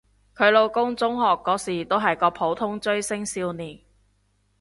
[0.35, 3.79] 佢老公中學嗰時都係個普通追星少年